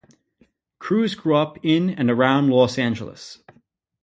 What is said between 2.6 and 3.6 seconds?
Angeles.